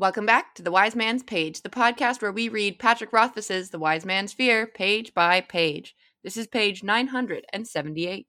Welcome 0.00 0.26
back 0.26 0.54
to 0.54 0.62
The 0.62 0.70
Wise 0.70 0.94
Man's 0.94 1.24
Page, 1.24 1.62
the 1.62 1.68
podcast 1.68 2.22
where 2.22 2.30
we 2.30 2.48
read 2.48 2.78
Patrick 2.78 3.12
Rothfuss's 3.12 3.70
The 3.70 3.80
Wise 3.80 4.04
Man's 4.04 4.32
Fear 4.32 4.68
page 4.68 5.12
by 5.12 5.40
page. 5.40 5.96
This 6.22 6.36
is 6.36 6.46
page 6.46 6.84
978. 6.84 8.28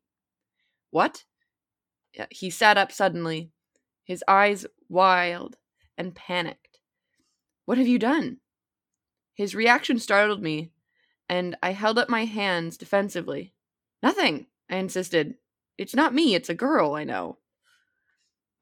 What? 0.90 1.26
He 2.32 2.50
sat 2.50 2.80
up 2.80 2.92
suddenly, 2.92 3.52
his 4.04 4.24
eyes 4.28 4.66
wild 4.90 5.58
and 5.96 6.16
panicked. 6.16 6.80
What 7.66 7.78
have 7.78 7.88
you 7.88 8.00
done? 8.00 8.38
His 9.36 9.54
reaction 9.54 10.00
startled 10.00 10.42
me, 10.42 10.72
and 11.30 11.56
I 11.62 11.74
held 11.74 12.00
up 12.00 12.10
my 12.10 12.26
hands 12.26 12.78
defensively. 12.78 13.54
Nothing, 14.02 14.48
I 14.72 14.78
insisted. 14.78 15.36
It's 15.78 15.94
not 15.94 16.16
me, 16.16 16.34
it's 16.34 16.50
a 16.50 16.56
girl, 16.56 16.96
I 16.96 17.04
know. 17.04 17.38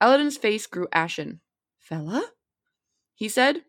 Elodin's 0.01 0.35
face 0.35 0.67
grew 0.67 0.89
ashen. 0.91 1.39
Fela? 1.89 2.23
He 3.17 3.27
said. 3.29 3.63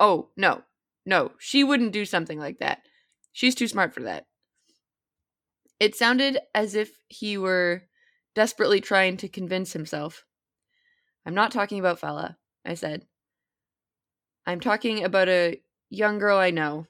Oh, 0.00 0.28
no, 0.36 0.62
no, 1.04 1.32
she 1.38 1.64
wouldn't 1.64 1.92
do 1.92 2.04
something 2.04 2.38
like 2.38 2.58
that. 2.60 2.82
She's 3.32 3.56
too 3.56 3.66
smart 3.66 3.92
for 3.92 4.02
that. 4.04 4.26
It 5.80 5.96
sounded 5.96 6.38
as 6.54 6.76
if 6.76 7.00
he 7.08 7.36
were 7.36 7.82
desperately 8.36 8.80
trying 8.80 9.16
to 9.16 9.28
convince 9.28 9.72
himself. 9.72 10.24
I'm 11.26 11.34
not 11.34 11.50
talking 11.50 11.80
about 11.80 12.00
Fela, 12.00 12.36
I 12.64 12.74
said. 12.74 13.06
I'm 14.46 14.60
talking 14.60 15.02
about 15.02 15.28
a 15.28 15.60
young 15.90 16.18
girl 16.20 16.38
I 16.38 16.50
know. 16.50 16.86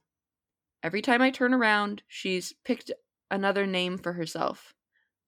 Every 0.83 1.01
time 1.01 1.23
I 1.23 1.31
turn 1.31 1.55
around, 1.55 2.03
she's 2.07 2.53
picked 2.67 2.91
another 3.31 3.67
name 3.67 3.97
for 3.97 4.13
herself. 4.13 4.75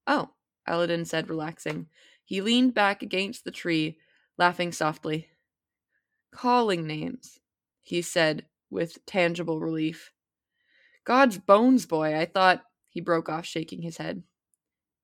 Oh, 0.07 0.31
Elodin 0.69 1.07
said, 1.07 1.31
relaxing. 1.31 1.87
He 2.23 2.43
leaned 2.43 2.75
back 2.75 3.03
against 3.03 3.45
the 3.45 3.51
tree, 3.51 3.97
laughing 4.37 4.73
softly. 4.73 5.29
Calling 6.33 6.87
names, 6.87 7.41
he 7.83 8.03
said 8.03 8.47
with 8.71 9.05
tangible 9.07 9.61
relief. 9.61 10.13
God's 11.05 11.39
bones, 11.39 11.87
boy, 11.87 12.17
I 12.17 12.25
thought. 12.25 12.63
He 12.89 13.01
broke 13.01 13.29
off, 13.29 13.47
shaking 13.47 13.83
his 13.83 13.99
head. 13.99 14.23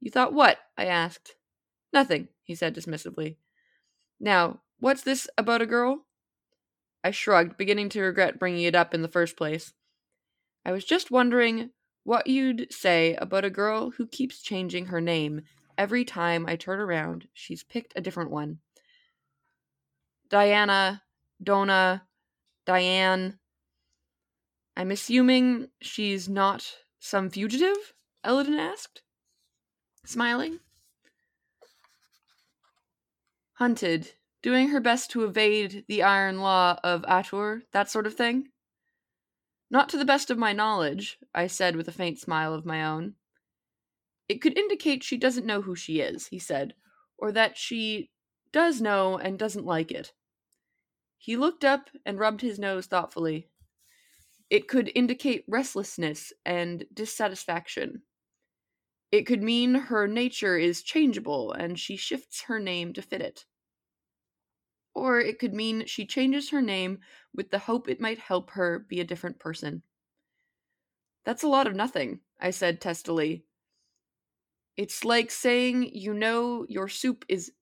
You 0.01 0.11
thought 0.11 0.33
what? 0.33 0.59
I 0.77 0.87
asked. 0.87 1.35
Nothing, 1.93 2.29
he 2.43 2.55
said 2.55 2.75
dismissively. 2.75 3.37
Now, 4.21 4.61
what's 4.79 5.03
this 5.03 5.29
about 5.39 5.63
a 5.63 5.67
girl? 5.67 6.07
I 7.03 7.11
shrugged, 7.11 7.57
beginning 7.57 7.89
to 7.91 8.03
regret 8.03 8.39
bringing 8.39 8.65
it 8.65 8.75
up 8.75 8.93
in 8.93 9.03
the 9.03 9.09
first 9.09 9.37
place. 9.37 9.73
I 10.65 10.73
was 10.73 10.85
just 10.85 11.11
wondering 11.11 11.71
what 12.03 12.27
you'd 12.27 12.73
say 12.73 13.15
about 13.17 13.45
a 13.45 13.51
girl 13.51 13.91
who 13.91 14.07
keeps 14.07 14.43
changing 14.43 14.87
her 14.87 15.01
name. 15.01 15.43
Every 15.79 16.05
time 16.05 16.47
I 16.47 16.57
turn 16.57 16.81
around, 16.81 17.29
she's 17.33 17.63
picked 17.63 17.93
a 17.97 18.01
different 18.01 18.31
one. 18.31 18.59
Diana, 20.29 21.03
Donna, 21.43 22.07
Diane. 22.65 23.39
I'm 24.77 24.91
assuming 24.91 25.69
she's 25.81 26.29
not 26.29 26.77
some 26.99 27.31
fugitive? 27.31 27.95
Elodin 28.25 28.59
asked, 28.59 29.03
smiling. 30.05 30.61
Hunted, 33.55 34.13
doing 34.43 34.69
her 34.69 34.81
best 34.81 35.11
to 35.13 35.25
evade 35.25 35.85
the 35.89 36.03
iron 36.03 36.41
law 36.41 36.79
of 36.83 37.03
Atur, 37.03 37.63
that 37.73 37.91
sort 37.91 38.07
of 38.07 38.15
thing? 38.15 38.49
Not 39.71 39.89
to 39.91 39.97
the 39.97 40.05
best 40.05 40.31
of 40.31 40.39
my 40.39 40.53
knowledge, 40.53 41.19
I 41.35 41.47
said 41.47 41.77
with 41.77 41.89
a 41.89 41.93
faint 41.93 42.19
smile 42.19 42.53
of 42.53 42.67
my 42.67 42.85
own. 42.85 43.15
It 44.29 44.43
could 44.43 44.59
indicate 44.59 45.05
she 45.05 45.17
doesn't 45.17 45.47
know 45.47 45.63
who 45.63 45.75
she 45.75 46.01
is, 46.01 46.27
he 46.27 46.39
said, 46.39 46.75
or 47.17 47.33
that 47.33 47.57
she 47.57 48.11
does 48.53 48.81
know 48.81 49.17
and 49.17 49.39
doesn't 49.39 49.65
like 49.65 49.91
it. 49.91 50.13
He 51.19 51.37
looked 51.37 51.65
up 51.65 51.91
and 52.05 52.19
rubbed 52.19 52.41
his 52.41 52.59
nose 52.59 52.87
thoughtfully. 52.87 53.49
It 54.49 54.69
could 54.69 54.93
indicate 54.95 55.45
restlessness 55.49 56.33
and 56.45 56.87
dissatisfaction. 56.93 58.03
It 59.11 59.27
could 59.27 59.43
mean 59.43 59.75
her 59.75 60.07
nature 60.07 60.59
is 60.59 60.83
changeable 60.83 61.53
and 61.53 61.79
she 61.79 61.97
shifts 61.97 62.43
her 62.43 62.61
name 62.61 62.93
to 62.93 63.03
fit 63.03 63.23
it. 63.23 63.47
Or 64.95 65.21
it 65.21 65.39
could 65.39 65.53
mean 65.53 65.87
she 65.87 66.07
changes 66.07 66.51
her 66.51 66.63
name 66.63 67.01
with 67.35 67.51
the 67.51 67.59
hope 67.59 67.89
it 67.89 68.01
might 68.01 68.19
help 68.19 68.51
her 68.51 68.79
be 68.79 69.01
a 69.01 69.05
different 69.05 69.39
person. 69.39 69.83
That's 71.25 71.43
a 71.43 71.49
lot 71.49 71.67
of 71.67 71.75
nothing, 71.75 72.21
I 72.41 72.51
said 72.51 72.81
testily. 72.81 73.45
It's 74.77 75.05
like 75.05 75.31
saying 75.31 75.95
you 75.95 76.15
know 76.15 76.67
your 76.69 76.89
soup 76.89 77.25
is 77.29 77.53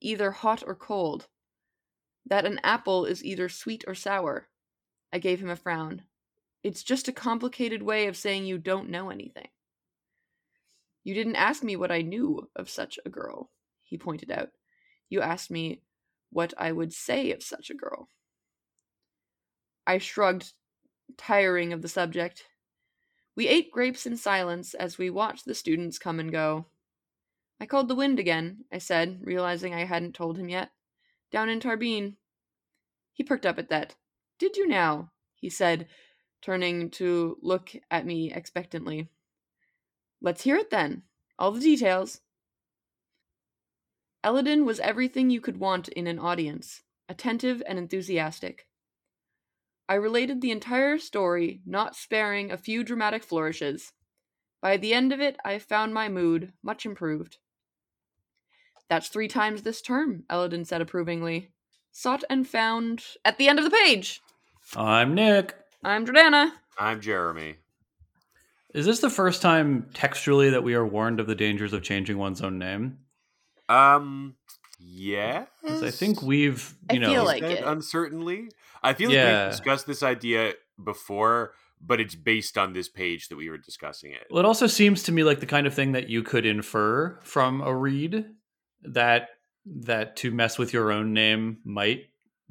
either 0.00 0.30
hot 0.30 0.62
or 0.66 0.74
cold, 0.74 1.28
that 2.26 2.44
an 2.44 2.60
apple 2.62 3.04
is 3.04 3.24
either 3.24 3.48
sweet 3.48 3.84
or 3.86 3.94
sour. 3.94 4.48
I 5.12 5.18
gave 5.18 5.40
him 5.40 5.50
a 5.50 5.56
frown. 5.56 6.02
It's 6.62 6.82
just 6.82 7.08
a 7.08 7.12
complicated 7.12 7.82
way 7.82 8.06
of 8.06 8.16
saying 8.16 8.46
you 8.46 8.58
don't 8.58 8.90
know 8.90 9.10
anything. 9.10 9.48
You 11.04 11.14
didn't 11.14 11.36
ask 11.36 11.62
me 11.62 11.74
what 11.76 11.90
I 11.90 12.02
knew 12.02 12.48
of 12.54 12.70
such 12.70 12.98
a 13.04 13.10
girl, 13.10 13.50
he 13.82 13.98
pointed 13.98 14.30
out. 14.30 14.50
You 15.10 15.20
asked 15.20 15.50
me 15.50 15.82
what 16.30 16.54
I 16.56 16.72
would 16.72 16.92
say 16.92 17.32
of 17.32 17.42
such 17.42 17.70
a 17.70 17.74
girl. 17.74 18.08
I 19.86 19.98
shrugged, 19.98 20.52
tiring 21.16 21.72
of 21.72 21.82
the 21.82 21.88
subject. 21.88 22.46
We 23.34 23.48
ate 23.48 23.72
grapes 23.72 24.06
in 24.06 24.16
silence 24.16 24.74
as 24.74 24.96
we 24.96 25.10
watched 25.10 25.44
the 25.44 25.54
students 25.54 25.98
come 25.98 26.20
and 26.20 26.30
go. 26.30 26.66
I 27.60 27.66
called 27.66 27.88
the 27.88 27.94
wind 27.94 28.18
again, 28.18 28.64
I 28.72 28.78
said, 28.78 29.20
realizing 29.22 29.74
I 29.74 29.84
hadn't 29.84 30.14
told 30.14 30.38
him 30.38 30.48
yet. 30.48 30.70
Down 31.32 31.48
in 31.48 31.60
Tarbean. 31.60 32.16
He 33.12 33.24
perked 33.24 33.46
up 33.46 33.58
at 33.58 33.70
that. 33.70 33.96
Did 34.38 34.56
you 34.56 34.68
now? 34.68 35.10
he 35.34 35.50
said, 35.50 35.88
turning 36.40 36.90
to 36.90 37.36
look 37.42 37.72
at 37.90 38.06
me 38.06 38.32
expectantly. 38.32 39.08
Let's 40.20 40.42
hear 40.42 40.56
it 40.56 40.70
then. 40.70 41.02
All 41.38 41.50
the 41.50 41.60
details. 41.60 42.20
Elodin 44.22 44.64
was 44.64 44.78
everything 44.78 45.30
you 45.30 45.40
could 45.40 45.58
want 45.58 45.88
in 45.88 46.06
an 46.06 46.18
audience 46.18 46.82
attentive 47.08 47.62
and 47.66 47.78
enthusiastic. 47.78 48.66
I 49.88 49.94
related 49.94 50.40
the 50.40 50.52
entire 50.52 50.96
story, 50.98 51.60
not 51.66 51.96
sparing 51.96 52.50
a 52.50 52.56
few 52.56 52.84
dramatic 52.84 53.22
flourishes. 53.22 53.92
By 54.62 54.76
the 54.76 54.94
end 54.94 55.12
of 55.12 55.20
it, 55.20 55.36
I 55.44 55.58
found 55.58 55.92
my 55.92 56.08
mood 56.08 56.52
much 56.62 56.86
improved. 56.86 57.38
That's 58.88 59.08
three 59.08 59.28
times 59.28 59.62
this 59.62 59.80
term, 59.80 60.24
Elodin 60.28 60.64
said 60.64 60.80
approvingly. 60.80 61.50
Sought 61.92 62.24
and 62.30 62.46
found 62.46 63.04
at 63.24 63.38
the 63.38 63.48
end 63.48 63.58
of 63.58 63.64
the 63.64 63.70
page. 63.70 64.20
I'm 64.76 65.14
Nick. 65.14 65.54
I'm 65.84 66.06
Jordana. 66.06 66.52
I'm 66.78 67.00
Jeremy. 67.00 67.56
Is 68.74 68.86
this 68.86 69.00
the 69.00 69.10
first 69.10 69.42
time 69.42 69.88
textually 69.92 70.50
that 70.50 70.62
we 70.62 70.74
are 70.74 70.86
warned 70.86 71.20
of 71.20 71.26
the 71.26 71.34
dangers 71.34 71.72
of 71.72 71.82
changing 71.82 72.16
one's 72.16 72.40
own 72.40 72.58
name? 72.58 72.98
Um, 73.68 74.36
yes. 74.78 75.48
I 75.64 75.90
think 75.90 76.22
we've, 76.22 76.74
you 76.90 76.96
I 76.96 76.98
know, 76.98 77.12
feel 77.12 77.24
like 77.24 77.42
it. 77.42 77.64
uncertainly. 77.64 78.48
I 78.82 78.94
feel 78.94 79.10
like 79.10 79.18
we've 79.18 79.50
discussed 79.50 79.86
this 79.86 80.02
idea 80.02 80.54
before, 80.82 81.52
but 81.80 82.00
it's 82.00 82.14
based 82.14 82.56
on 82.56 82.72
this 82.72 82.88
page 82.88 83.28
that 83.28 83.36
we 83.36 83.50
were 83.50 83.58
discussing 83.58 84.12
it. 84.12 84.26
Well, 84.30 84.40
it 84.40 84.46
also 84.46 84.66
seems 84.66 85.02
to 85.04 85.12
me 85.12 85.22
like 85.22 85.40
the 85.40 85.46
kind 85.46 85.66
of 85.66 85.74
thing 85.74 85.92
that 85.92 86.08
you 86.08 86.22
could 86.22 86.46
infer 86.46 87.18
from 87.22 87.60
a 87.60 87.74
read 87.74 88.24
that 88.84 89.28
that 89.64 90.16
to 90.16 90.30
mess 90.30 90.58
with 90.58 90.72
your 90.72 90.90
own 90.92 91.12
name 91.12 91.58
might 91.64 92.06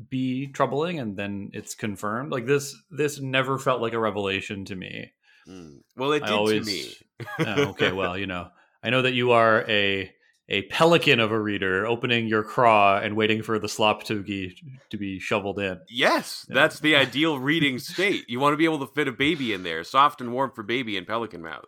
be 0.10 0.48
troubling 0.48 1.00
and 1.00 1.16
then 1.18 1.50
it's 1.54 1.76
confirmed. 1.76 2.32
Like 2.32 2.46
this 2.46 2.76
this 2.90 3.20
never 3.20 3.60
felt 3.60 3.82
like 3.82 3.94
a 3.94 4.00
revelation 4.00 4.66
to 4.66 4.76
me. 4.76 5.12
Mm. 5.48 5.82
Well, 5.96 6.12
it 6.14 6.22
did 6.22 6.30
always- 6.32 6.66
to 6.66 6.72
me. 6.72 6.94
Oh, 7.40 7.64
okay, 7.70 7.92
well, 7.92 8.18
you 8.18 8.26
know, 8.26 8.48
I 8.84 8.90
know 8.90 9.04
that 9.04 9.14
you 9.14 9.32
are 9.32 9.64
a 9.70 10.12
a 10.50 10.64
pelican 10.64 11.20
of 11.20 11.32
a 11.32 11.40
reader 11.40 11.86
opening 11.86 12.28
your 12.28 12.44
craw 12.44 12.98
and 12.98 13.16
waiting 13.16 13.42
for 13.44 13.58
the 13.60 13.70
slop 13.70 14.04
to 14.06 14.24
be 14.24 14.56
to 14.90 14.98
be 14.98 15.20
shoveled 15.20 15.60
in. 15.60 15.80
Yes, 15.88 16.46
Yeah. 16.50 16.56
that's 16.56 16.80
the 16.80 16.96
ideal 17.06 17.38
reading 17.40 17.78
state. 17.78 18.26
You 18.28 18.40
want 18.40 18.54
to 18.54 18.58
be 18.58 18.66
able 18.66 18.80
to 18.80 18.88
fit 18.94 19.08
a 19.08 19.12
baby 19.12 19.54
in 19.54 19.62
there, 19.64 19.84
soft 19.84 20.20
and 20.20 20.34
warm 20.34 20.52
for 20.56 20.64
baby 20.64 20.98
in 20.98 21.06
pelican 21.06 21.42
mouth. 21.44 21.66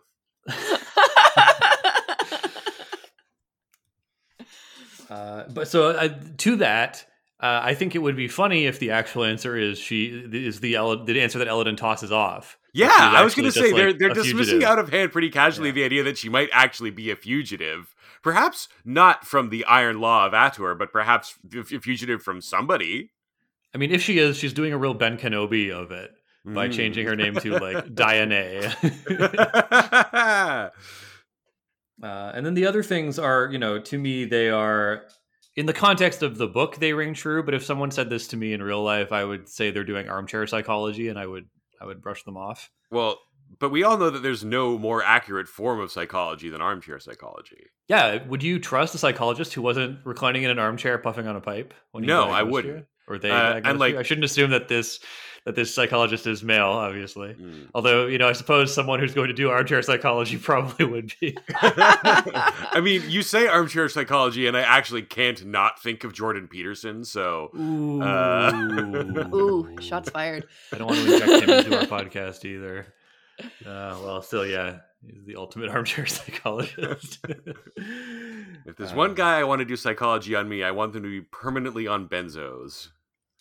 Uh, 5.14 5.44
but 5.48 5.68
so 5.68 5.90
uh, 5.90 6.08
to 6.38 6.56
that, 6.56 7.04
uh, 7.40 7.60
I 7.62 7.74
think 7.74 7.94
it 7.94 7.98
would 7.98 8.16
be 8.16 8.28
funny 8.28 8.66
if 8.66 8.78
the 8.78 8.90
actual 8.90 9.24
answer 9.24 9.56
is 9.56 9.78
she 9.78 10.06
is 10.32 10.60
the 10.60 10.74
El- 10.76 11.04
the 11.04 11.20
answer 11.20 11.38
that 11.38 11.48
Elodin 11.48 11.76
tosses 11.76 12.12
off. 12.12 12.58
Yeah, 12.72 12.90
I 12.92 13.22
was 13.22 13.36
going 13.36 13.44
to 13.44 13.52
say 13.52 13.72
they're 13.72 13.88
like, 13.90 13.98
they're 13.98 14.08
dismissing 14.08 14.34
fugitive. 14.58 14.62
out 14.64 14.78
of 14.80 14.88
hand 14.88 15.12
pretty 15.12 15.30
casually 15.30 15.68
Yeah. 15.68 15.74
the 15.74 15.84
idea 15.84 16.02
that 16.04 16.18
she 16.18 16.28
might 16.28 16.48
actually 16.52 16.90
be 16.90 17.10
a 17.12 17.16
fugitive, 17.16 17.94
perhaps 18.20 18.68
not 18.84 19.24
from 19.24 19.50
the 19.50 19.64
Iron 19.66 20.00
Law 20.00 20.26
of 20.26 20.32
Atur, 20.32 20.76
but 20.76 20.92
perhaps 20.92 21.38
a 21.56 21.62
fugitive 21.62 22.20
from 22.22 22.40
somebody. 22.40 23.12
I 23.72 23.78
mean, 23.78 23.92
if 23.92 24.02
she 24.02 24.18
is, 24.18 24.36
she's 24.36 24.52
doing 24.52 24.72
a 24.72 24.78
real 24.78 24.94
Ben 24.94 25.16
Kenobi 25.18 25.70
of 25.70 25.92
it 25.92 26.10
by 26.44 26.68
Mm. 26.68 26.72
changing 26.74 27.06
her 27.06 27.14
name 27.16 27.34
to 27.36 27.58
like 27.58 27.94
Diane. 27.94 28.30
Uh, 32.02 32.32
and 32.34 32.44
then 32.44 32.54
the 32.54 32.66
other 32.66 32.82
things 32.82 33.18
are, 33.18 33.48
you 33.52 33.58
know, 33.58 33.78
to 33.78 33.98
me, 33.98 34.24
they 34.24 34.50
are 34.50 35.04
in 35.56 35.66
the 35.66 35.72
context 35.72 36.22
of 36.22 36.36
the 36.36 36.48
book 36.48 36.76
they 36.78 36.92
ring 36.92 37.14
true 37.14 37.40
but 37.40 37.54
if 37.54 37.64
someone 37.64 37.88
said 37.88 38.10
this 38.10 38.26
to 38.26 38.36
me 38.36 38.52
in 38.52 38.60
real 38.60 38.82
life 38.82 39.12
i 39.12 39.22
would 39.24 39.48
say 39.48 39.70
they're 39.70 39.84
doing 39.84 40.08
armchair 40.08 40.44
psychology 40.48 41.06
and 41.06 41.16
i 41.16 41.24
would 41.24 41.46
i 41.80 41.86
would 41.86 42.02
brush 42.02 42.24
them 42.24 42.36
off 42.36 42.72
Well, 42.90 43.20
but 43.60 43.68
we 43.70 43.84
all 43.84 43.96
know 43.96 44.10
that 44.10 44.24
there's 44.24 44.42
no 44.44 44.76
more 44.76 45.00
accurate 45.04 45.46
form 45.46 45.78
of 45.78 45.92
psychology 45.92 46.48
than 46.48 46.60
armchair 46.60 46.98
psychology. 46.98 47.66
yeah 47.86 48.24
would 48.26 48.42
you 48.42 48.58
trust 48.58 48.96
a 48.96 48.98
psychologist 48.98 49.54
who 49.54 49.62
wasn't 49.62 50.00
reclining 50.04 50.42
in 50.42 50.50
an 50.50 50.58
armchair 50.58 50.98
puffing 50.98 51.28
on 51.28 51.36
a 51.36 51.40
pipe 51.40 51.72
when 51.92 52.02
No, 52.04 52.24
I 52.24 52.42
wouldn't. 52.42 52.78
you? 52.78 52.84
or 53.06 53.18
they 53.18 53.30
Uh, 53.30 53.60
and, 53.62 53.78
like- 53.78 53.92
you? 53.92 54.00
i 54.00 54.02
shouldn't 54.02 54.24
assume 54.24 54.50
that 54.50 54.66
this 54.66 54.98
that 55.44 55.54
this 55.54 55.74
psychologist 55.74 56.26
is 56.26 56.42
male 56.42 56.66
obviously 56.68 57.34
Mm. 57.34 57.68
although 57.74 58.06
you 58.06 58.16
know 58.18 58.28
i 58.28 58.32
suppose 58.32 58.72
someone 58.74 58.98
who's 58.98 59.12
going 59.14 59.28
to 59.28 59.34
do 59.34 59.50
armchair 59.50 59.82
psychology 59.82 60.36
probably 60.50 60.84
would 60.86 61.12
be 61.20 61.36
I 61.50 62.80
mean, 62.82 63.02
you 63.08 63.22
say 63.22 63.46
armchair 63.46 63.88
psychology, 63.88 64.46
and 64.46 64.56
I 64.56 64.62
actually 64.62 65.02
can't 65.02 65.44
not 65.46 65.80
think 65.80 66.02
of 66.04 66.12
Jordan 66.12 66.48
Peterson. 66.48 67.04
So, 67.04 67.50
Ooh. 67.56 68.02
Uh, 68.02 69.28
Ooh, 69.34 69.76
shots 69.80 70.10
fired. 70.10 70.46
I 70.72 70.78
don't 70.78 70.88
want 70.88 70.98
to 71.00 71.12
inject 71.14 71.42
him 71.42 71.50
into 71.50 71.78
our 71.78 71.86
podcast 71.86 72.44
either. 72.44 72.86
Uh, 73.64 73.96
well, 74.02 74.22
still, 74.22 74.44
yeah, 74.46 74.78
he's 75.06 75.24
the 75.24 75.36
ultimate 75.36 75.70
armchair 75.76 76.06
psychologist. 76.06 77.18
if 78.66 78.76
there's 78.76 78.92
Uh, 78.92 78.96
one 78.96 79.14
guy 79.14 79.38
I 79.38 79.44
want 79.44 79.60
to 79.60 79.64
do 79.64 79.76
psychology 79.76 80.34
on 80.34 80.48
me, 80.48 80.62
I 80.64 80.70
want 80.72 80.92
them 80.92 81.02
to 81.04 81.08
be 81.08 81.20
permanently 81.20 81.86
on 81.86 82.08
benzos. 82.08 82.88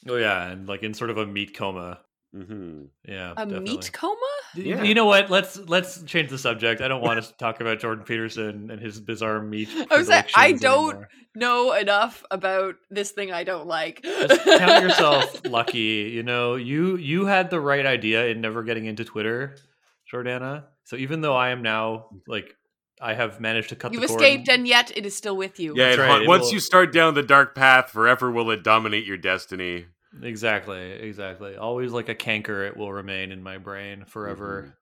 Oh 0.09 0.15
yeah, 0.15 0.47
and 0.49 0.67
like 0.67 0.83
in 0.83 0.93
sort 0.93 1.09
of 1.09 1.17
a 1.17 1.25
meat 1.25 1.55
coma. 1.55 1.99
hmm 2.33 2.85
Yeah, 3.07 3.31
A 3.33 3.45
definitely. 3.45 3.71
meat 3.71 3.91
coma? 3.93 4.15
Yeah. 4.55 4.83
You 4.83 4.93
know 4.93 5.05
what? 5.05 5.29
Let's 5.29 5.57
let's 5.57 6.01
change 6.03 6.29
the 6.29 6.37
subject. 6.37 6.81
I 6.81 6.87
don't 6.87 7.01
want 7.01 7.23
to 7.23 7.33
talk 7.37 7.59
about 7.61 7.79
Jordan 7.79 8.03
Peterson 8.05 8.69
and 8.71 8.79
his 8.79 8.99
bizarre 8.99 9.41
meat. 9.41 9.69
I 9.91 9.97
was 9.97 10.07
like, 10.09 10.29
I 10.35 10.51
don't- 10.53 10.89
anymore. 10.91 11.09
Know 11.35 11.73
enough 11.73 12.23
about 12.29 12.75
this 12.91 13.09
thing 13.09 13.31
I 13.31 13.43
don't 13.43 13.65
like. 13.65 14.03
Just 14.03 14.43
count 14.43 14.83
yourself 14.83 15.41
lucky. 15.49 16.11
You 16.13 16.21
know, 16.21 16.53
you 16.53 16.95
you 16.97 17.25
had 17.25 17.49
the 17.49 17.59
right 17.59 17.83
idea 17.87 18.27
in 18.27 18.39
never 18.39 18.61
getting 18.61 18.85
into 18.85 19.03
Twitter, 19.03 19.55
Jordana. 20.13 20.65
So 20.83 20.95
even 20.95 21.21
though 21.21 21.35
I 21.35 21.49
am 21.49 21.63
now 21.63 22.09
like 22.27 22.55
I 23.01 23.15
have 23.15 23.39
managed 23.41 23.69
to 23.69 23.75
cut 23.75 23.93
You've 23.93 24.03
the 24.03 24.07
cord. 24.09 24.21
escaped, 24.21 24.47
and 24.47 24.67
yet 24.67 24.95
it 24.95 25.07
is 25.07 25.15
still 25.15 25.35
with 25.35 25.59
you. 25.59 25.73
Yeah, 25.75 25.87
That's 25.95 25.97
it 25.97 26.01
right, 26.01 26.27
once 26.27 26.43
will- 26.43 26.53
you 26.53 26.59
start 26.59 26.93
down 26.93 27.15
the 27.15 27.23
dark 27.23 27.55
path, 27.55 27.89
forever 27.89 28.29
will 28.31 28.51
it 28.51 28.63
dominate 28.63 29.05
your 29.07 29.17
destiny. 29.17 29.87
Exactly, 30.21 30.91
exactly. 30.91 31.55
Always 31.55 31.91
like 31.91 32.09
a 32.09 32.15
canker, 32.15 32.63
it 32.63 32.77
will 32.77 32.93
remain 32.93 33.31
in 33.31 33.41
my 33.41 33.57
brain 33.57 34.05
forever. 34.05 34.77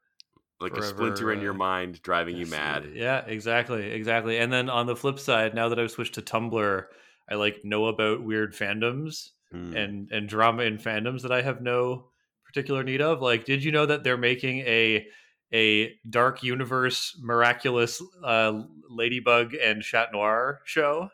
Like 0.60 0.78
a 0.78 0.84
splinter 0.84 1.32
in 1.32 1.42
your 1.42 1.54
uh, 1.54 1.58
mind, 1.58 2.02
driving 2.04 2.38
you 2.38 2.46
mad. 2.46 2.90
Yeah, 2.94 3.26
exactly, 3.26 3.92
exactly. 3.92 4.38
And 4.38 4.54
then 4.54 4.70
on 4.70 4.86
the 4.86 4.96
flip 4.96 5.20
side, 5.20 5.56
now 5.56 5.70
that 5.70 5.80
I've 5.80 5.90
switched 5.90 6.16
to 6.16 6.22
Tumblr, 6.22 6.86
I 7.30 7.36
like 7.36 7.64
know 7.64 7.86
about 7.86 8.24
weird 8.24 8.54
fandoms 8.54 9.30
Mm. 9.54 9.76
and 9.76 10.12
and 10.14 10.30
drama 10.30 10.64
in 10.64 10.78
fandoms 10.78 11.24
that 11.24 11.32
I 11.34 11.42
have 11.42 11.62
no 11.62 12.12
particular 12.46 12.84
need 12.84 13.02
of. 13.02 13.22
Like, 13.22 13.44
did 13.44 13.66
you 13.66 13.72
know 13.74 13.86
that 13.86 14.02
they're 14.04 14.16
making 14.16 14.60
a 14.60 15.08
a 15.54 15.94
dark 16.10 16.42
universe 16.42 17.20
miraculous 17.22 18.02
uh, 18.24 18.64
ladybug 18.90 19.54
and 19.54 19.82
chat 19.82 20.14
noir 20.14 20.62
show? 20.64 21.10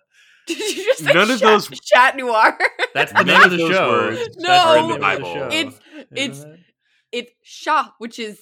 Did 0.58 0.78
you 0.78 0.86
just 0.86 1.04
say 1.04 1.14
None 1.14 1.30
of 1.32 1.40
chat, 1.40 1.50
those- 1.50 1.80
chat 1.82 2.16
noir? 2.18 2.58
That's 2.94 3.12
the 3.12 3.24
None 3.24 3.28
name 3.28 3.38
of 3.38 3.44
of 3.46 3.52
the 3.52 3.58
those 3.58 3.72
show. 3.72 3.90
words 3.90 4.38
No. 4.38 4.48
the 4.48 4.50
are 4.52 4.78
in 4.80 4.88
the 4.90 4.98
Bible. 5.00 5.36
It's- 5.52 5.80
it's- 6.16 6.46
it's 7.12 7.32
chat, 7.44 7.92
which 8.00 8.20
is 8.20 8.40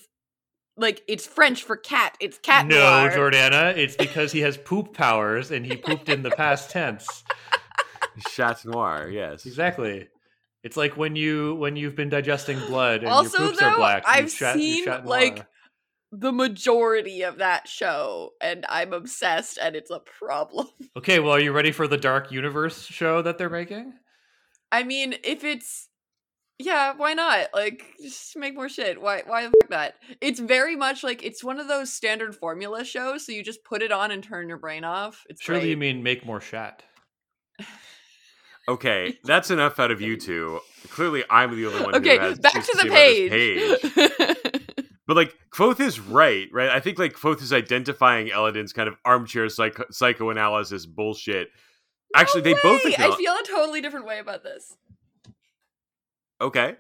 like 0.78 1.02
it's 1.08 1.26
French 1.28 1.64
for 1.64 1.78
cat. 1.78 2.18
It's 2.20 2.38
cat 2.40 2.66
noir. 2.68 2.80
no, 2.80 3.08
noir. 3.16 3.32
Jordana. 3.32 3.78
It's 3.78 3.96
because 3.96 4.32
he 4.32 4.42
has 4.42 4.58
poop 4.58 4.94
powers 4.94 5.52
and 5.52 5.66
he 5.66 5.78
pooped 5.78 6.10
in 6.10 6.24
the 6.24 6.32
past 6.32 6.70
tense. 6.72 7.24
Chat 8.30 8.64
noir, 8.66 9.10
yes. 9.12 9.46
Exactly. 9.46 10.08
It's 10.64 10.76
like 10.78 10.98
when 10.98 11.16
you 11.16 11.56
when 11.56 11.76
you've 11.76 11.96
been 11.96 12.10
digesting 12.10 12.58
blood 12.68 13.02
and 13.02 13.10
Also, 13.10 13.38
your 13.40 13.50
poops 13.52 13.62
are 13.62 13.76
black. 13.78 14.04
I've 14.08 14.34
chat- 14.34 14.56
you 14.56 14.62
seen, 14.76 14.86
chat 14.86 15.06
like, 15.06 15.36
noir. 15.36 15.48
The 16.12 16.32
majority 16.32 17.24
of 17.24 17.38
that 17.38 17.68
show, 17.68 18.32
and 18.42 18.66
I'm 18.70 18.94
obsessed, 18.94 19.58
and 19.62 19.76
it's 19.76 19.92
a 19.92 20.00
problem. 20.00 20.68
Okay, 20.98 21.20
well, 21.20 21.34
are 21.34 21.42
you 21.42 21.52
ready 21.52 21.74
for 21.74 21.90
the 21.90 21.98
Dark 21.98 22.32
Universe 22.32 22.86
show 22.86 23.22
that 23.22 23.38
they're 23.38 23.50
making? 23.50 23.94
I 24.72 24.84
mean, 24.84 25.16
if 25.26 25.44
it's 25.44 25.90
yeah, 26.58 26.94
why 26.96 27.14
not? 27.14 27.48
Like, 27.54 27.84
just 28.02 28.38
make 28.38 28.56
more 28.56 28.70
shit. 28.70 29.02
Why? 29.02 29.24
Why 29.26 29.44
the 29.44 29.54
fuck 29.62 29.70
that? 29.72 29.96
It's 30.22 30.40
very 30.40 30.78
much 30.78 31.04
like 31.04 31.22
it's 31.22 31.44
one 31.44 31.60
of 31.60 31.68
those 31.68 31.92
standard 31.92 32.34
formula 32.34 32.86
shows. 32.86 33.26
So 33.26 33.34
you 33.34 33.44
just 33.44 33.64
put 33.66 33.82
it 33.82 33.92
on 33.92 34.12
and 34.12 34.24
turn 34.24 34.48
your 34.48 34.58
brain 34.58 34.86
off. 34.86 35.26
It's 35.30 35.42
Surely 35.42 35.62
great. 35.62 35.70
you 35.72 35.78
mean 35.78 36.02
make 36.02 36.26
more 36.26 36.40
shat. 36.40 36.84
Okay, 38.68 39.20
that's 39.24 39.52
enough 39.52 39.80
out 39.80 39.92
of 39.92 40.02
you 40.02 40.18
two. 40.18 40.60
Clearly, 40.90 41.24
I'm 41.30 41.56
the 41.56 41.68
only 41.68 41.82
one 41.82 41.94
who 41.94 42.00
okay, 42.00 42.18
has 42.18 42.40
back 42.40 42.54
juice 42.54 42.68
to 42.68 42.78
the 42.78 42.88
about 42.88 42.96
this 42.96 43.94
page. 43.94 44.35
But 45.08 45.16
like 45.16 45.36
Kvothe 45.52 45.80
is 45.80 46.00
right, 46.00 46.48
right? 46.52 46.70
I 46.70 46.80
think 46.80 46.98
like 46.98 47.14
Kvothe 47.14 47.42
is 47.42 47.54
identifying 47.54 48.30
Elodin's 48.30 48.74
kind 48.74 48.88
of 48.88 48.96
armchair 49.06 49.48
psycho- 49.50 49.86
psychoanalysis 49.92 50.86
bullshit. 50.86 51.50
Actually, 52.16 52.42
they 52.42 52.56
both 52.64 52.84
way! 52.84 52.96
I 52.98 53.16
feel 53.16 53.34
a 53.34 53.44
totally 53.48 53.82
different 53.82 54.06
way 54.06 54.20
about 54.20 54.44
this. 54.44 54.76
okay, 56.40 56.76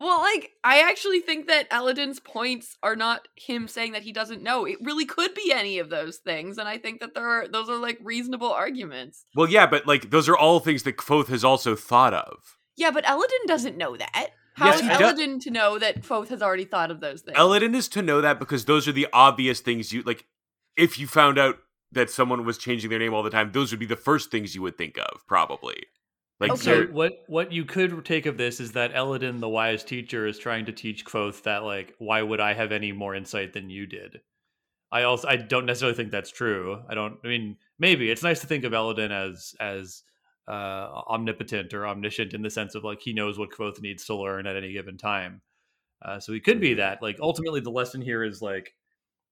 Well, 0.00 0.20
like, 0.20 0.52
I 0.64 0.80
actually 0.80 1.20
think 1.20 1.48
that 1.48 1.66
Elodin's 1.72 2.20
points 2.20 2.76
are 2.82 2.96
not 2.96 3.28
him 3.36 3.68
saying 3.68 3.92
that 3.92 4.02
he 4.02 4.12
doesn't 4.12 4.42
know. 4.42 4.64
It 4.64 4.78
really 4.82 5.04
could 5.06 5.34
be 5.34 5.52
any 5.52 5.78
of 5.78 5.90
those 5.90 6.18
things, 6.18 6.56
and 6.56 6.68
I 6.68 6.78
think 6.78 7.00
that 7.00 7.14
there 7.14 7.26
are 7.26 7.48
those 7.48 7.68
are 7.68 7.76
like 7.78 7.98
reasonable 8.02 8.50
arguments. 8.52 9.24
well, 9.34 9.48
yeah, 9.48 9.66
but 9.66 9.86
like 9.86 10.10
those 10.10 10.28
are 10.28 10.36
all 10.36 10.60
things 10.60 10.84
that 10.84 10.96
Kvothe 10.96 11.28
has 11.28 11.44
also 11.44 11.76
thought 11.76 12.14
of. 12.14 12.56
Yeah, 12.76 12.90
but 12.90 13.08
Elodin 13.08 13.46
doesn't 13.46 13.76
know 13.76 13.96
that. 13.96 14.30
How 14.54 14.66
Yes, 14.66 14.76
is 14.76 14.82
he 14.82 14.88
does. 14.88 15.44
To 15.44 15.50
know 15.50 15.78
that 15.78 16.02
Kvothe 16.02 16.28
has 16.28 16.42
already 16.42 16.64
thought 16.64 16.90
of 16.90 17.00
those 17.00 17.22
things? 17.22 17.38
Elodin 17.38 17.74
is 17.74 17.88
to 17.88 18.02
know 18.02 18.20
that 18.20 18.38
because 18.38 18.64
those 18.64 18.86
are 18.88 18.92
the 18.92 19.06
obvious 19.12 19.60
things 19.60 19.92
you 19.92 20.02
like. 20.02 20.26
If 20.76 20.98
you 20.98 21.06
found 21.06 21.38
out 21.38 21.58
that 21.92 22.10
someone 22.10 22.44
was 22.44 22.58
changing 22.58 22.90
their 22.90 22.98
name 22.98 23.14
all 23.14 23.22
the 23.22 23.30
time, 23.30 23.52
those 23.52 23.70
would 23.70 23.80
be 23.80 23.86
the 23.86 23.96
first 23.96 24.30
things 24.30 24.54
you 24.54 24.62
would 24.62 24.78
think 24.78 24.98
of, 24.98 25.26
probably. 25.26 25.84
Like, 26.38 26.52
Okay. 26.52 26.60
So 26.62 26.86
what 26.86 27.24
what 27.26 27.52
you 27.52 27.64
could 27.64 28.04
take 28.04 28.26
of 28.26 28.38
this 28.38 28.60
is 28.60 28.72
that 28.72 28.94
Elodin, 28.94 29.40
the 29.40 29.48
wise 29.48 29.84
teacher, 29.84 30.26
is 30.26 30.38
trying 30.38 30.64
to 30.66 30.72
teach 30.72 31.04
Kvothe 31.04 31.42
that 31.42 31.64
like, 31.64 31.94
why 31.98 32.22
would 32.22 32.40
I 32.40 32.54
have 32.54 32.72
any 32.72 32.92
more 32.92 33.14
insight 33.14 33.52
than 33.52 33.68
you 33.68 33.86
did? 33.86 34.20
I 34.90 35.02
also 35.02 35.28
I 35.28 35.36
don't 35.36 35.66
necessarily 35.66 35.96
think 35.96 36.10
that's 36.10 36.30
true. 36.30 36.82
I 36.88 36.94
don't. 36.94 37.18
I 37.24 37.28
mean, 37.28 37.56
maybe 37.78 38.10
it's 38.10 38.22
nice 38.22 38.40
to 38.40 38.46
think 38.46 38.64
of 38.64 38.72
Elodin 38.74 39.12
as 39.12 39.54
as 39.60 40.02
uh, 40.50 41.02
omnipotent 41.08 41.72
or 41.72 41.86
omniscient 41.86 42.34
in 42.34 42.42
the 42.42 42.50
sense 42.50 42.74
of 42.74 42.82
like 42.82 43.00
he 43.00 43.12
knows 43.12 43.38
what 43.38 43.50
Kvothe 43.50 43.80
needs 43.80 44.04
to 44.06 44.16
learn 44.16 44.46
at 44.46 44.56
any 44.56 44.72
given 44.72 44.96
time. 44.96 45.42
Uh, 46.02 46.18
so 46.18 46.32
he 46.32 46.40
could 46.40 46.60
be 46.60 46.74
that. 46.74 47.02
Like 47.02 47.18
ultimately, 47.20 47.60
the 47.60 47.70
lesson 47.70 48.00
here 48.00 48.24
is 48.24 48.42
like, 48.42 48.74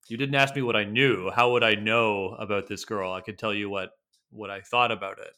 you 0.07 0.17
didn't 0.17 0.37
ask 0.37 0.55
me 0.55 0.63
what 0.63 0.77
I 0.77 0.85
knew. 0.85 1.31
How 1.31 1.53
would 1.53 1.65
I 1.65 1.75
know 1.75 2.37
about 2.39 2.69
this 2.69 2.85
girl? 2.85 3.13
I 3.13 3.21
could 3.21 3.39
tell 3.39 3.53
you 3.53 3.69
what 3.69 3.91
what 4.31 4.51
I 4.51 4.61
thought 4.61 4.93
about 4.93 5.19
it, 5.19 5.33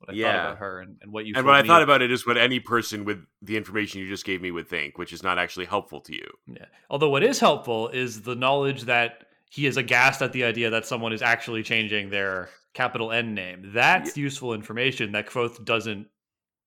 what 0.00 0.10
I 0.10 0.12
thought 0.12 0.18
Yeah. 0.18 0.46
about 0.48 0.58
her, 0.58 0.80
and, 0.80 0.96
and 1.00 1.12
what 1.12 1.24
you. 1.24 1.34
and 1.36 1.46
what 1.46 1.54
I 1.54 1.62
thought 1.62 1.82
about 1.82 2.02
it 2.02 2.10
is 2.10 2.26
what 2.26 2.36
any 2.36 2.60
person 2.60 3.04
with 3.04 3.24
the 3.40 3.56
information 3.56 4.00
you 4.00 4.08
just 4.08 4.24
gave 4.24 4.42
me 4.42 4.50
would 4.50 4.68
think, 4.68 4.98
which 4.98 5.12
is 5.12 5.22
not 5.22 5.38
actually 5.38 5.66
helpful 5.66 6.00
to 6.02 6.14
you. 6.14 6.28
Yeah. 6.46 6.66
Although 6.90 7.10
what 7.10 7.22
is 7.22 7.40
helpful 7.40 7.88
is 7.88 8.22
the 8.22 8.34
knowledge 8.34 8.82
that 8.82 9.24
he 9.56 9.66
is 9.66 9.78
aghast 9.78 10.20
at 10.20 10.34
the 10.34 10.44
idea 10.44 10.68
that 10.68 10.84
someone 10.84 11.14
is 11.14 11.22
actually 11.22 11.62
changing 11.62 12.10
their 12.10 12.50
capital 12.74 13.10
N 13.10 13.34
name. 13.34 13.70
That's 13.72 14.14
useful 14.14 14.52
information 14.52 15.12
that 15.12 15.26
Kvothe 15.26 15.64
doesn't. 15.64 16.08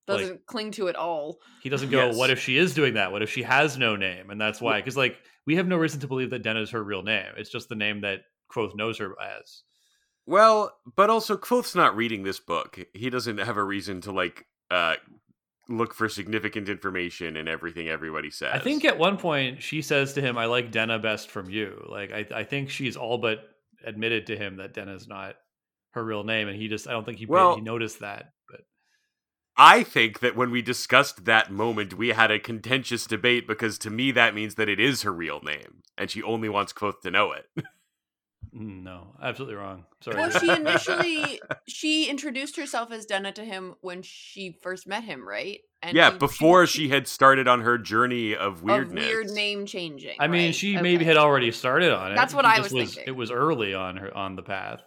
doesn't 0.08 0.48
cling 0.48 0.72
to 0.72 0.90
at 0.90 0.96
all. 0.96 1.38
He 1.62 1.70
doesn't 1.70 1.92
go. 1.92 2.08
Yes. 2.08 2.18
What 2.18 2.32
if 2.32 2.40
she 2.40 2.58
is 2.58 2.74
doing 2.74 2.96
that? 2.96 3.12
What 3.12 3.22
if 3.22 3.30
she 3.30 3.44
has 3.44 3.78
no 3.78 3.96
name? 3.96 4.32
And 4.32 4.42
that's 4.42 4.60
why, 4.60 4.80
because 4.80 4.98
like 4.98 5.20
we 5.46 5.56
have 5.58 5.68
no 5.68 5.78
reason 5.78 6.00
to 6.00 6.08
believe 6.08 6.32
that 6.32 6.42
Denna 6.42 6.62
is 6.62 6.72
her 6.72 6.84
real 6.84 7.04
name. 7.04 7.28
It's 7.38 7.52
just 7.52 7.70
the 7.70 7.76
name 7.76 8.02
that 8.02 8.22
Kvothe 8.52 8.76
knows 8.76 8.98
her 8.98 9.14
as. 9.22 9.62
Well, 10.26 10.76
but 10.96 11.12
also 11.12 11.38
Kvothe's 11.38 11.76
not 11.76 11.96
reading 11.96 12.24
this 12.24 12.40
book. 12.40 12.80
He 12.96 13.12
doesn't 13.12 13.38
have 13.38 13.58
a 13.58 13.64
reason 13.64 14.02
to 14.02 14.12
like 14.12 14.48
uh 14.72 14.96
look 15.70 15.94
for 15.94 16.10
significant 16.10 16.68
information 16.68 17.38
in 17.38 17.48
everything 17.48 17.88
everybody 17.88 18.30
says. 18.32 18.52
I 18.54 18.60
think 18.60 18.84
at 18.84 18.98
one 18.98 19.18
point 19.18 19.62
she 19.62 19.82
says 19.82 20.14
to 20.14 20.22
him, 20.22 20.38
"I 20.38 20.46
like 20.46 20.72
Denna 20.72 21.00
best 21.00 21.30
from 21.30 21.50
you." 21.50 21.86
Like 21.88 22.12
I, 22.12 22.26
I 22.34 22.44
think 22.44 22.70
she's 22.70 22.98
all 22.98 23.18
but 23.20 23.40
admitted 23.86 24.28
to 24.28 24.38
him 24.38 24.58
that 24.58 24.74
Denna's 24.74 25.08
not 25.08 25.36
her 25.92 26.04
real 26.04 26.24
name, 26.24 26.48
and 26.48 26.58
he 26.60 26.68
just 26.68 26.88
I 26.88 26.92
don't 26.92 27.06
think 27.06 27.20
he 27.20 27.26
Well- 27.26 27.56
he 27.56 27.62
noticed 27.62 28.00
that. 28.00 28.34
But 28.50 28.62
I 29.56 29.84
think 29.84 30.20
that 30.20 30.36
when 30.36 30.52
we 30.52 30.62
discussed 30.62 31.26
that 31.26 31.52
moment, 31.52 31.94
we 31.94 32.10
had 32.10 32.32
a 32.32 32.40
contentious 32.40 33.06
debate 33.06 33.48
because 33.48 33.78
to 33.80 33.90
me 33.90 34.12
that 34.12 34.36
means 34.36 34.56
that 34.56 34.70
it 34.70 34.80
is 34.80 35.04
her 35.04 35.14
real 35.14 35.40
name, 35.42 35.84
and 35.98 36.10
she 36.10 36.24
only 36.24 36.50
wants 36.50 36.74
Kvothe 36.74 37.02
to 37.02 37.12
know 37.12 37.32
it. 37.32 37.46
mm, 38.56 38.84
no, 38.84 39.16
absolutely 39.22 39.56
wrong. 39.56 39.86
Sorry. 40.02 40.18
Well, 40.18 40.30
she 40.32 40.50
initially 40.56 41.42
she 41.68 42.10
introduced 42.10 42.58
herself 42.58 42.92
as 42.92 43.06
Denna 43.06 43.32
to 43.34 43.44
him 43.44 43.76
when 43.82 44.02
she 44.02 44.58
first 44.62 44.88
met 44.88 45.04
him, 45.04 45.28
right? 45.28 45.62
And 45.82 45.96
yeah, 45.96 46.12
he- 46.12 46.18
before 46.18 46.68
she 46.68 46.90
had 46.90 47.08
started 47.08 47.48
on 47.48 47.62
her 47.62 47.78
journey 47.78 48.36
of 48.36 48.58
of 48.58 48.64
weirdness. 48.64 49.06
weird 49.06 49.30
name 49.30 49.66
changing. 49.66 50.18
I 50.20 50.28
mean, 50.28 50.48
right, 50.48 50.56
she 50.56 50.78
maybe 50.78 51.06
had 51.06 51.18
already 51.18 51.52
started 51.52 51.94
on 51.94 52.12
it. 52.12 52.16
That's 52.16 52.34
what 52.34 52.46
He 52.46 52.52
I 52.52 52.58
just 52.58 52.74
was 52.74 52.94
thinking. 52.94 53.04
It 53.08 53.16
was 53.16 53.32
early 53.32 53.74
on 53.74 53.98
her 53.98 54.16
on 54.16 54.36
the 54.36 54.44
path. 54.44 54.82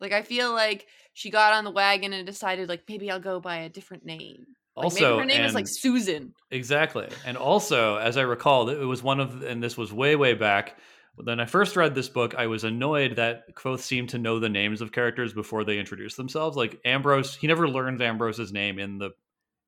Like 0.00 0.12
I 0.12 0.22
feel 0.22 0.52
like 0.52 0.86
she 1.12 1.30
got 1.30 1.52
on 1.54 1.64
the 1.64 1.70
wagon 1.70 2.12
and 2.12 2.26
decided 2.26 2.68
like 2.68 2.82
maybe 2.88 3.10
I'll 3.10 3.20
go 3.20 3.40
by 3.40 3.58
a 3.58 3.68
different 3.68 4.04
name. 4.04 4.46
Like, 4.76 4.84
also, 4.84 5.16
maybe 5.16 5.18
her 5.18 5.38
name 5.38 5.44
is 5.46 5.54
like 5.54 5.66
Susan. 5.68 6.32
Exactly. 6.50 7.08
And 7.26 7.36
also, 7.36 7.96
as 7.96 8.16
I 8.16 8.22
recall, 8.22 8.68
it 8.70 8.84
was 8.84 9.02
one 9.02 9.20
of, 9.20 9.42
and 9.42 9.62
this 9.62 9.76
was 9.76 9.92
way, 9.92 10.16
way 10.16 10.34
back. 10.34 10.78
When 11.22 11.40
I 11.40 11.46
first 11.46 11.76
read 11.76 11.94
this 11.94 12.08
book, 12.08 12.34
I 12.34 12.46
was 12.46 12.64
annoyed 12.64 13.16
that 13.16 13.54
Kvothe 13.54 13.80
seemed 13.80 14.10
to 14.10 14.18
know 14.18 14.38
the 14.38 14.48
names 14.48 14.80
of 14.80 14.92
characters 14.92 15.32
before 15.32 15.64
they 15.64 15.78
introduced 15.78 16.16
themselves. 16.16 16.56
Like 16.56 16.80
Ambrose, 16.84 17.34
he 17.34 17.46
never 17.46 17.68
learned 17.68 18.00
Ambrose's 18.00 18.52
name 18.52 18.78
in 18.78 18.98
the 18.98 19.10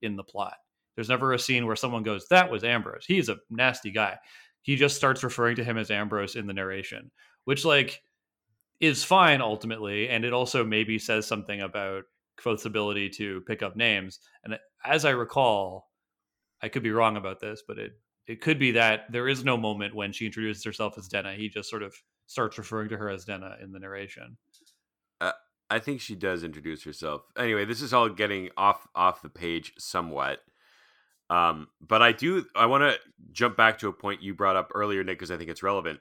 in 0.00 0.16
the 0.16 0.24
plot. 0.24 0.56
There's 0.94 1.08
never 1.08 1.32
a 1.32 1.38
scene 1.38 1.66
where 1.66 1.76
someone 1.76 2.02
goes, 2.02 2.26
"That 2.28 2.50
was 2.50 2.64
Ambrose. 2.64 3.04
He's 3.06 3.28
a 3.28 3.38
nasty 3.50 3.90
guy." 3.90 4.18
He 4.62 4.76
just 4.76 4.96
starts 4.96 5.24
referring 5.24 5.56
to 5.56 5.64
him 5.64 5.78
as 5.78 5.90
Ambrose 5.90 6.36
in 6.36 6.46
the 6.46 6.52
narration, 6.52 7.10
which 7.44 7.64
like 7.64 8.02
is 8.80 9.04
fine 9.04 9.40
ultimately, 9.40 10.08
and 10.08 10.24
it 10.24 10.32
also 10.32 10.64
maybe 10.64 10.98
says 10.98 11.26
something 11.26 11.60
about 11.60 12.04
Kvothe's 12.38 12.66
ability 12.66 13.10
to 13.10 13.40
pick 13.42 13.62
up 13.62 13.76
names. 13.76 14.18
And 14.44 14.58
as 14.84 15.04
I 15.04 15.10
recall, 15.10 15.90
I 16.60 16.68
could 16.68 16.82
be 16.82 16.90
wrong 16.90 17.16
about 17.16 17.40
this, 17.40 17.62
but 17.66 17.78
it 17.78 17.92
it 18.26 18.40
could 18.40 18.58
be 18.58 18.72
that 18.72 19.10
there 19.10 19.28
is 19.28 19.44
no 19.44 19.56
moment 19.56 19.94
when 19.94 20.12
she 20.12 20.26
introduces 20.26 20.64
herself 20.64 20.96
as 20.98 21.08
Denna. 21.08 21.34
He 21.34 21.48
just 21.48 21.68
sort 21.68 21.82
of 21.82 21.94
starts 22.26 22.58
referring 22.58 22.88
to 22.90 22.96
her 22.96 23.08
as 23.08 23.24
Denna 23.24 23.56
in 23.62 23.72
the 23.72 23.78
narration. 23.78 24.36
I 25.72 25.78
think 25.78 26.02
she 26.02 26.14
does 26.14 26.44
introduce 26.44 26.84
herself. 26.84 27.22
Anyway, 27.38 27.64
this 27.64 27.80
is 27.80 27.94
all 27.94 28.10
getting 28.10 28.50
off 28.58 28.86
off 28.94 29.22
the 29.22 29.30
page 29.30 29.72
somewhat. 29.78 30.40
Um, 31.30 31.68
but 31.80 32.02
I 32.02 32.12
do 32.12 32.44
I 32.54 32.66
want 32.66 32.82
to 32.82 32.98
jump 33.32 33.56
back 33.56 33.78
to 33.78 33.88
a 33.88 33.92
point 33.92 34.22
you 34.22 34.34
brought 34.34 34.54
up 34.56 34.70
earlier, 34.74 35.02
Nick, 35.02 35.18
because 35.18 35.30
I 35.30 35.38
think 35.38 35.48
it's 35.48 35.62
relevant. 35.62 36.00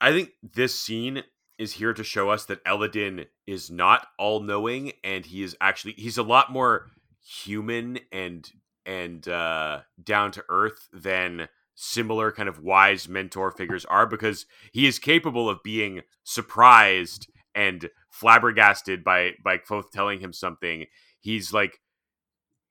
I 0.00 0.12
think 0.12 0.30
this 0.54 0.78
scene 0.78 1.24
is 1.58 1.72
here 1.72 1.92
to 1.92 2.04
show 2.04 2.30
us 2.30 2.44
that 2.44 2.60
Elodin 2.64 3.26
is 3.44 3.72
not 3.72 4.06
all 4.20 4.38
knowing, 4.38 4.92
and 5.02 5.26
he 5.26 5.42
is 5.42 5.56
actually 5.60 5.94
he's 5.94 6.18
a 6.18 6.22
lot 6.22 6.52
more 6.52 6.86
human 7.26 7.98
and 8.12 8.48
and 8.84 9.26
uh, 9.28 9.80
down 10.02 10.32
to 10.32 10.44
earth 10.48 10.88
than 10.92 11.48
similar 11.74 12.30
kind 12.30 12.48
of 12.48 12.60
wise 12.60 13.08
mentor 13.08 13.50
figures 13.50 13.84
are, 13.86 14.06
because 14.06 14.46
he 14.72 14.86
is 14.86 14.98
capable 14.98 15.48
of 15.48 15.62
being 15.62 16.02
surprised 16.24 17.28
and 17.54 17.90
flabbergasted 18.10 19.04
by 19.04 19.32
by 19.42 19.58
Kvothe 19.58 19.90
telling 19.90 20.20
him 20.20 20.32
something. 20.32 20.86
He's 21.20 21.52
like, 21.52 21.80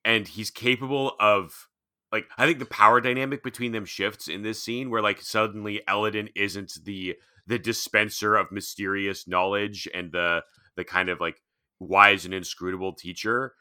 and 0.04 0.28
he's 0.28 0.50
capable 0.50 1.16
of 1.20 1.68
like 2.12 2.26
I 2.38 2.46
think 2.46 2.60
the 2.60 2.66
power 2.66 3.02
dynamic 3.02 3.44
between 3.44 3.72
them 3.72 3.86
shifts 3.86 4.28
in 4.28 4.42
this 4.42 4.62
scene 4.62 4.90
where 4.90 5.02
like 5.02 5.22
suddenly 5.22 5.82
Elodin 5.88 6.30
isn't 6.36 6.74
the 6.84 7.16
the 7.48 7.60
dispenser 7.60 8.36
of 8.36 8.52
mysterious 8.52 9.28
knowledge 9.28 9.88
and 9.94 10.12
the 10.12 10.44
the 10.76 10.84
kind 10.84 11.10
of 11.10 11.20
like 11.20 11.42
wise 11.80 12.26
and 12.26 12.34
inscrutable 12.34 12.94
teacher. 12.94 13.54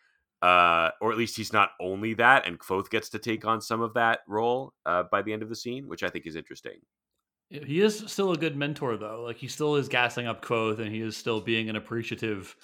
Uh, 0.42 0.90
or 1.02 1.12
at 1.12 1.18
least 1.18 1.37
he's 1.37 1.52
not 1.52 1.73
only 1.80 2.14
that, 2.14 2.47
and 2.47 2.59
Kvothe 2.59 2.88
gets 2.88 3.11
to 3.11 3.18
take 3.18 3.44
on 3.44 3.61
some 3.61 3.82
of 3.82 3.92
that 3.94 4.20
role 4.26 4.73
uh, 4.87 5.02
by 5.02 5.20
the 5.20 5.32
end 5.32 5.42
of 5.42 5.50
the 5.50 5.56
scene, 5.56 5.87
which 5.87 6.02
I 6.02 6.09
think 6.09 6.26
is 6.26 6.35
interesting. 6.35 6.80
He 7.50 7.80
is 7.80 8.04
still 8.06 8.32
a 8.32 8.37
good 8.37 8.56
mentor, 8.56 8.97
though. 8.97 9.23
Like 9.23 9.37
he 9.37 9.49
still 9.49 9.76
is 9.76 9.88
gassing 9.88 10.26
up 10.26 10.42
Kvothe, 10.44 10.78
and 10.78 10.94
he 10.94 11.00
is 11.00 11.16
still 11.16 11.40
being 11.40 11.68
an 11.68 11.76
appreciative 11.76 12.56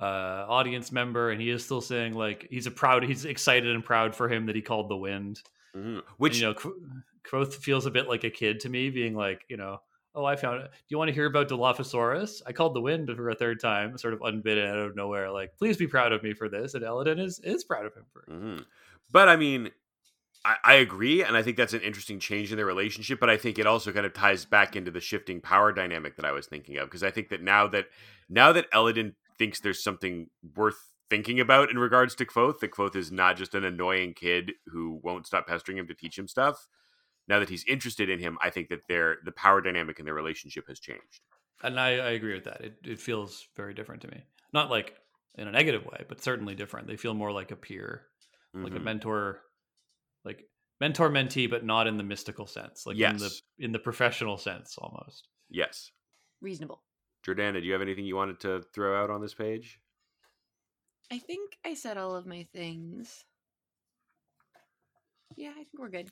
uh, 0.00 0.46
audience 0.48 0.92
member, 0.92 1.30
and 1.30 1.40
he 1.40 1.50
is 1.50 1.64
still 1.64 1.80
saying 1.80 2.14
like 2.14 2.46
he's 2.50 2.66
a 2.66 2.70
proud, 2.70 3.02
he's 3.02 3.24
excited 3.24 3.74
and 3.74 3.84
proud 3.84 4.14
for 4.14 4.28
him 4.28 4.46
that 4.46 4.54
he 4.56 4.62
called 4.62 4.88
the 4.88 4.96
wind. 4.96 5.42
Mhm. 5.74 5.98
And, 5.98 6.02
Which 6.18 6.38
you 6.38 6.46
know, 6.46 6.54
Qu- 6.54 6.80
Kvothe 7.24 7.52
feels 7.54 7.84
a 7.84 7.90
bit 7.90 8.08
like 8.08 8.24
a 8.24 8.30
kid 8.30 8.60
to 8.60 8.68
me, 8.68 8.90
being 8.90 9.14
like, 9.14 9.44
you 9.48 9.56
know, 9.56 9.82
oh, 10.18 10.24
I 10.24 10.34
found 10.34 10.62
it. 10.62 10.70
Do 10.70 10.78
you 10.88 10.98
want 10.98 11.08
to 11.08 11.14
hear 11.14 11.26
about 11.26 11.48
Dilophosaurus? 11.48 12.42
I 12.44 12.52
called 12.52 12.74
the 12.74 12.80
wind 12.80 13.08
for 13.14 13.30
a 13.30 13.36
third 13.36 13.60
time, 13.60 13.96
sort 13.96 14.14
of 14.14 14.20
unbidden 14.22 14.68
out 14.68 14.78
of 14.78 14.96
nowhere. 14.96 15.30
Like, 15.30 15.56
please 15.56 15.76
be 15.76 15.86
proud 15.86 16.12
of 16.12 16.24
me 16.24 16.34
for 16.34 16.48
this. 16.48 16.74
And 16.74 16.84
Elodin 16.84 17.20
is 17.20 17.38
is 17.44 17.62
proud 17.62 17.86
of 17.86 17.94
him 17.94 18.04
for. 18.12 18.24
Mhm. 18.28 18.64
But 19.10 19.28
I 19.28 19.36
mean, 19.36 19.70
I, 20.44 20.56
I 20.64 20.74
agree, 20.74 21.22
and 21.22 21.36
I 21.36 21.42
think 21.42 21.56
that's 21.56 21.72
an 21.72 21.82
interesting 21.82 22.18
change 22.18 22.50
in 22.50 22.56
their 22.56 22.66
relationship. 22.66 23.20
But 23.20 23.30
I 23.30 23.36
think 23.36 23.58
it 23.58 23.66
also 23.66 23.92
kind 23.92 24.06
of 24.06 24.12
ties 24.12 24.44
back 24.44 24.74
into 24.74 24.90
the 24.90 25.00
shifting 25.00 25.40
power 25.40 25.72
dynamic 25.72 26.16
that 26.16 26.24
I 26.24 26.32
was 26.32 26.46
thinking 26.46 26.76
of, 26.78 26.88
because 26.88 27.04
I 27.04 27.12
think 27.12 27.28
that 27.28 27.42
now 27.42 27.68
that 27.68 27.86
now 28.28 28.52
that 28.52 28.66
Elodin 28.72 29.14
thinks 29.38 29.60
there's 29.60 29.84
something 29.84 30.30
worth 30.56 30.92
thinking 31.08 31.38
about 31.38 31.70
in 31.70 31.78
regards 31.78 32.14
to 32.16 32.26
Kvothe, 32.26 32.58
that 32.58 32.72
Kvothe 32.72 32.96
is 32.96 33.12
not 33.12 33.36
just 33.36 33.54
an 33.54 33.64
annoying 33.64 34.14
kid 34.14 34.52
who 34.66 35.00
won't 35.02 35.26
stop 35.26 35.46
pestering 35.46 35.78
him 35.78 35.86
to 35.86 35.94
teach 35.94 36.18
him 36.18 36.26
stuff. 36.26 36.66
Now 37.28 37.38
that 37.40 37.48
he's 37.48 37.64
interested 37.66 38.08
in 38.08 38.18
him, 38.18 38.38
I 38.42 38.50
think 38.50 38.68
that 38.70 38.88
their 38.88 39.18
the 39.24 39.32
power 39.32 39.60
dynamic 39.60 39.98
in 39.98 40.04
their 40.04 40.14
relationship 40.14 40.64
has 40.68 40.80
changed. 40.80 41.20
And 41.62 41.78
I, 41.78 41.88
I 41.98 42.10
agree 42.10 42.34
with 42.34 42.44
that. 42.44 42.60
It 42.62 42.78
it 42.84 43.00
feels 43.00 43.46
very 43.56 43.74
different 43.74 44.02
to 44.02 44.08
me. 44.08 44.22
Not 44.52 44.70
like 44.70 44.96
in 45.36 45.46
a 45.48 45.52
negative 45.52 45.84
way, 45.84 46.04
but 46.08 46.22
certainly 46.22 46.54
different. 46.54 46.86
They 46.88 46.96
feel 46.96 47.14
more 47.14 47.30
like 47.32 47.50
a 47.50 47.56
peer, 47.56 48.06
like 48.54 48.72
a 48.72 48.78
Mhm. 48.78 48.84
mentor, 48.84 49.42
like 50.24 50.48
mentor 50.80 51.10
mentee, 51.10 51.50
but 51.50 51.64
not 51.64 51.86
in 51.86 51.96
the 51.96 52.02
mystical 52.04 52.46
sense, 52.46 52.86
like 52.86 52.96
in 52.96 53.16
the 53.18 53.24
Yes. 53.24 53.42
in 53.58 53.72
the 53.72 53.78
professional 53.78 54.38
sense 54.38 54.78
almost. 54.78 55.28
yes, 55.50 55.92
Reasonable. 56.40 56.82
Jordana, 57.26 57.60
do 57.60 57.66
you 57.66 57.72
have 57.72 57.82
anything 57.82 58.04
you 58.04 58.14
wanted 58.16 58.38
to 58.40 58.62
throw 58.72 59.02
out 59.02 59.10
on 59.10 59.20
this 59.20 59.34
page? 59.34 59.80
I 61.10 61.18
think 61.18 61.56
I 61.64 61.74
said 61.74 61.96
all 61.98 62.14
of 62.16 62.26
my 62.26 62.44
things. 62.52 63.24
Yeah, 65.36 65.50
I 65.50 65.54
think 65.64 65.78
we're 65.78 65.88
good. 65.88 66.10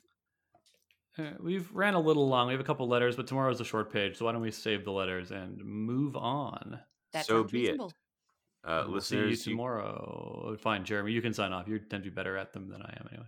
Uh, 1.19 1.31
we've 1.39 1.71
ran 1.73 1.93
a 1.95 1.99
little 1.99 2.27
long. 2.27 2.47
We 2.47 2.53
have 2.53 2.61
a 2.61 2.63
couple 2.65 2.87
letters, 2.87 3.15
but 3.15 3.27
tomorrow's 3.27 3.59
a 3.61 3.65
short 3.65 3.91
page, 3.91 4.17
so 4.17 4.25
why 4.25 4.31
don't 4.33 4.41
we 4.41 4.51
save 4.51 4.83
the 4.85 4.91
letters 4.91 5.31
and 5.31 5.63
move 5.63 6.15
on? 6.15 6.79
That 7.13 7.25
So 7.25 7.41
sounds 7.41 7.51
be 7.51 7.59
it. 7.65 7.71
reasonable. 7.71 7.93
Uh, 8.63 8.85
we'll 8.89 9.01
see 9.01 9.15
you 9.15 9.21
listeners, 9.23 9.47
you- 9.47 9.53
tomorrow. 9.53 10.57
Fine, 10.59 10.83
Jeremy, 10.85 11.11
you 11.13 11.21
can 11.21 11.33
sign 11.33 11.53
off. 11.53 11.67
You 11.67 11.79
tend 11.79 12.03
to 12.03 12.09
be 12.09 12.13
better 12.13 12.35
at 12.37 12.53
them 12.53 12.67
than 12.69 12.81
I 12.81 12.93
am, 12.99 13.07
anyway. 13.11 13.27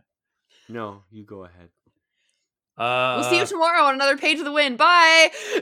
no, 0.68 1.04
you 1.12 1.24
go 1.24 1.46
ahead. 1.46 1.70
Uh, 2.78 3.18
We'll 3.20 3.30
see 3.30 3.38
you 3.40 3.46
tomorrow 3.46 3.84
on 3.84 3.96
another 3.96 4.18
page 4.18 4.40
of 4.40 4.46
the 4.46 4.52
wind. 4.54 4.78
Bye. 4.78 5.30